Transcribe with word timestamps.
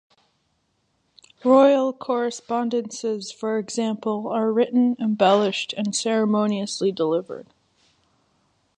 Royal 1.43 1.93
correspondences 1.93 3.31
for 3.31 3.59
example 3.59 4.27
are 4.29 4.51
written, 4.51 4.95
embellished 4.99 5.73
and 5.73 5.95
ceremoniously 5.95 6.91
delivered. 6.91 7.45